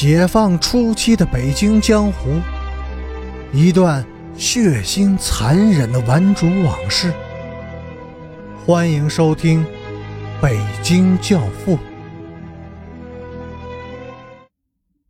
[0.00, 2.40] 解放初期的北京江湖，
[3.52, 7.12] 一段血腥残忍的顽主往事。
[8.64, 9.64] 欢迎收听
[10.40, 11.76] 《北京教父》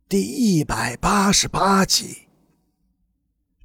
[0.07, 2.27] 第一百八十八集。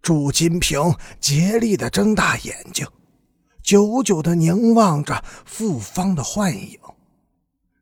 [0.03, 2.87] 祝金平竭力的睁大眼睛，
[3.63, 6.79] 久久的凝望着傅方的幻影，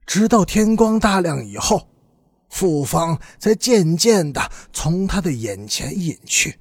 [0.07, 1.89] 直到天光大亮以后。
[2.53, 6.61] 复方才渐渐的从他的眼前隐去。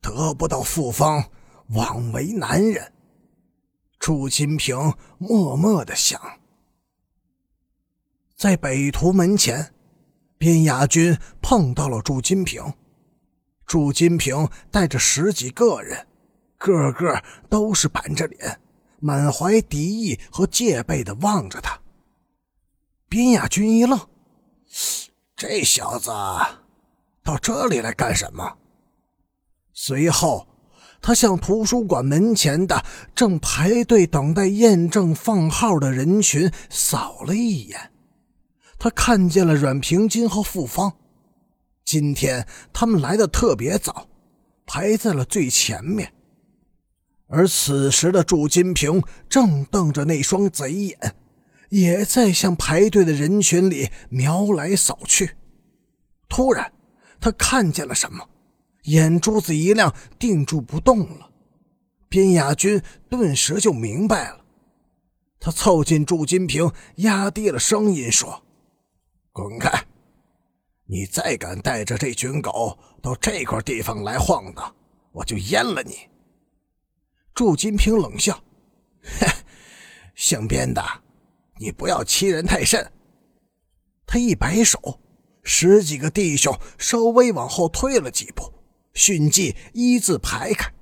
[0.00, 1.30] 得不到复方，
[1.68, 2.92] 枉为男人。
[4.00, 6.20] 祝金平默默的想。
[8.34, 9.72] 在北图门前，
[10.36, 12.74] 边雅军碰到了祝金平。
[13.64, 16.08] 祝金平带着十几个人，
[16.58, 18.60] 个个都是板着脸，
[18.98, 21.80] 满怀敌意和戒备的望着他。
[23.08, 24.08] 边雅军一愣。
[25.36, 26.10] 这小子
[27.22, 28.58] 到这里来干什么？
[29.72, 30.46] 随后，
[31.00, 37.90] 他向图书馆门前的正排队等待验证放号的人群扫了一眼。
[38.78, 40.92] 他看见了阮平金和傅芳，
[41.84, 44.08] 今天他们来的特别早，
[44.66, 46.12] 排在了最前面。
[47.28, 51.16] 而此时的祝金平正瞪着那双贼眼。
[51.72, 55.36] 也在向排队的人群里瞄来扫去。
[56.28, 56.70] 突然，
[57.18, 58.28] 他看见了什么，
[58.84, 61.30] 眼珠子一亮，定住不动了。
[62.10, 64.44] 边雅军顿时就明白了，
[65.40, 68.44] 他凑近祝金平，压低了声音说
[69.32, 69.70] ：“滚开！
[70.84, 74.74] 你再敢带着这群狗到这块地方来晃荡，
[75.12, 76.06] 我就阉了你。”
[77.34, 78.38] 祝金平冷笑
[79.20, 79.26] ：“哼，
[80.14, 80.84] 姓边的。”
[81.62, 82.90] 你不要欺人太甚！
[84.04, 84.98] 他一摆手，
[85.44, 88.52] 十几个弟兄稍微往后退了几步，
[88.94, 90.72] 迅即一字排开。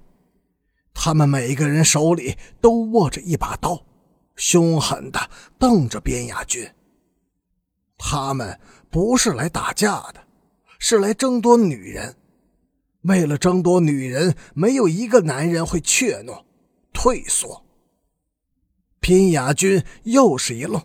[0.95, 3.85] 他们每个人手里都握着一把刀，
[4.37, 6.67] 凶狠的瞪着边雅军。
[7.99, 8.59] 他们
[8.89, 10.27] 不是来打架的，
[10.79, 12.17] 是来争夺女人。
[13.03, 16.45] 为了争夺女人，没有一个男人会怯懦、
[16.95, 17.67] 退缩。
[19.11, 20.81] 金雅君又是一愣，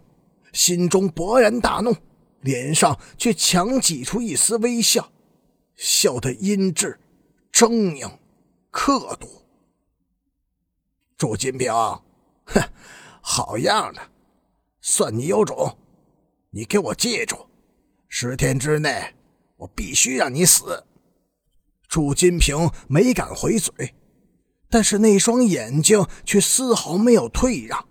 [0.51, 1.95] 心中勃然大怒，
[2.41, 5.11] 脸上却强挤出一丝微笑，
[5.75, 6.97] 笑得阴鸷、
[7.53, 8.11] 狰狞、
[8.71, 9.29] 刻毒。
[11.15, 11.71] 祝金平，
[12.45, 12.59] 哼，
[13.21, 14.01] 好样的，
[14.81, 15.77] 算你有种！
[16.49, 17.37] 你给我记住，
[18.07, 19.13] 十天之内，
[19.55, 20.83] 我必须让你死。
[21.87, 23.93] 祝金平没敢回嘴，
[24.67, 27.87] 但是那双眼睛却丝毫没有退让。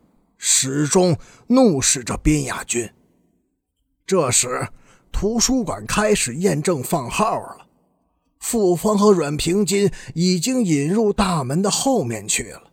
[0.47, 1.17] 始终
[1.47, 2.93] 怒视着边雅军。
[4.05, 4.69] 这时，
[5.11, 7.67] 图书馆开始验证放号了。
[8.41, 12.65] 傅芳和阮平金已经引入大门的后面去了。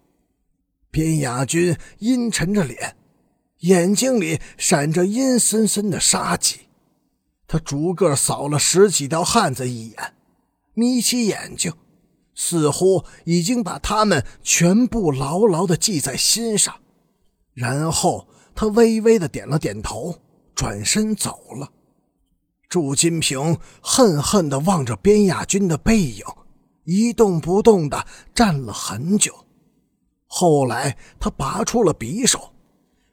[0.92, 2.98] 边雅军阴沉着脸，
[3.60, 6.68] 眼睛里闪着阴森森的杀机。
[7.48, 10.14] 他逐个扫了十几条汉子一眼，
[10.74, 11.72] 眯起眼睛，
[12.36, 16.76] 似乎已经把他们全部牢牢地记在心上。
[17.54, 20.20] 然后他微微的点了点头，
[20.56, 21.72] 转身走了。
[22.70, 26.24] 祝金平恨恨的望着边亚军的背影，
[26.86, 29.46] 一动不动的站了很久。
[30.26, 32.54] 后来他拔出了匕首，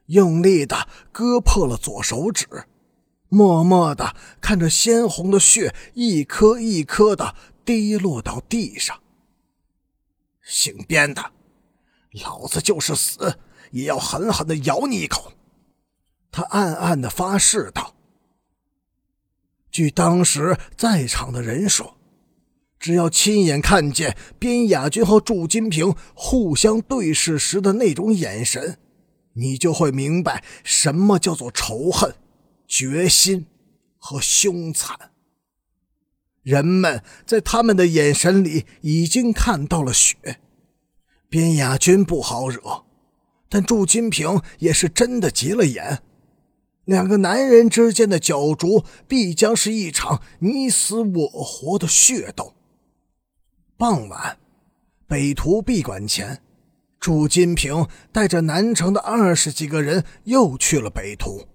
[0.07, 2.47] 用力的割破了左手指，
[3.29, 7.35] 默默的看着鲜红的血一颗一颗的
[7.65, 8.97] 滴落到地上。
[10.45, 11.33] 姓边的，
[12.25, 13.37] 老子就是死！
[13.71, 15.33] 也要狠狠的咬你一口，
[16.31, 17.95] 他暗暗的发誓道。
[19.71, 21.97] 据当时在场的人说，
[22.79, 28.79] 只要亲眼看见边雅军和祝金平互相对视时的那种眼神，
[29.35, 32.15] 你就会明白什么叫做仇恨、
[32.67, 33.47] 决心
[33.99, 35.11] 和凶残。
[36.43, 40.41] 人们在他们的眼神里已经看到了血，
[41.29, 42.87] 边雅军不好惹。
[43.49, 46.03] 但祝金平也是真的急了眼，
[46.85, 52.55] 两个男人之间的角逐必将是一场你死我活的血斗。
[53.77, 54.39] 傍晚，
[55.07, 56.43] 北图闭馆前，
[57.01, 61.47] 祝金平带着南城的二十几个人又去了北图。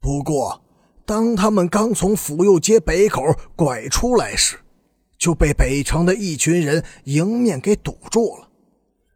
[0.00, 0.62] 不过，
[1.04, 3.22] 当他们刚从府右街北口
[3.54, 4.60] 拐出来时，
[5.18, 8.49] 就被北城的一群人迎面给堵住了。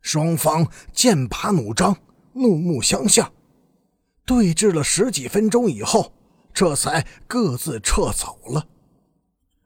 [0.05, 1.97] 双方剑拔弩张，
[2.35, 3.33] 怒目相向，
[4.27, 6.13] 对峙了十几分钟以后，
[6.53, 8.67] 这才各自撤走了。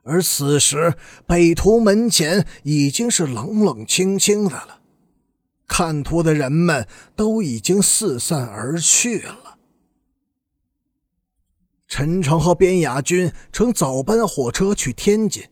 [0.05, 0.95] 而此时，
[1.27, 4.81] 北图门前已经是冷冷清清的了，
[5.67, 6.87] 看图的人们
[7.17, 9.59] 都已经四散而去了。
[11.89, 15.49] 陈诚和边雅军乘早班火车去天津，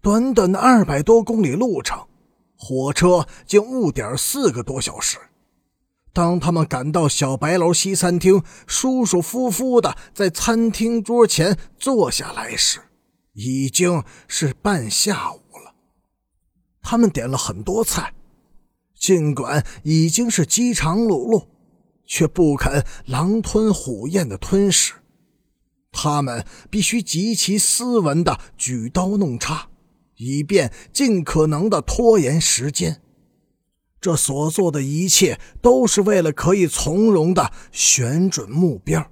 [0.00, 2.06] 短短的二百多公里路程，
[2.56, 5.18] 火车竟误点四个多小时。
[6.12, 12.80] 当他们赶到小白楼西餐厅，舒舒服服的在餐厅桌前坐下来时，
[13.34, 15.74] 已经是半下午了。
[16.80, 18.14] 他们点了很多菜，
[18.98, 21.48] 尽管已经是饥肠辘辘，
[22.06, 24.94] 却不肯狼吞虎咽的吞食。
[25.92, 29.68] 他们必须极其斯文的举刀弄叉，
[30.16, 33.00] 以便尽可能的拖延时间。
[34.00, 39.10] 这所做的一切都是为了可以从容的选准目标，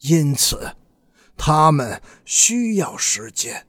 [0.00, 0.76] 因此，
[1.36, 3.66] 他们需要时间。